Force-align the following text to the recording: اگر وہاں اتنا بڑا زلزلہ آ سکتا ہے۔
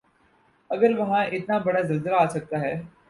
اگر 0.71 0.97
وہاں 0.97 1.23
اتنا 1.25 1.57
بڑا 1.65 1.81
زلزلہ 1.81 2.15
آ 2.15 2.27
سکتا 2.27 2.61
ہے۔ 2.61 2.73